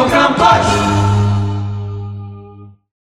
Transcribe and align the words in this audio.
So 0.00 0.08
come 0.08 0.39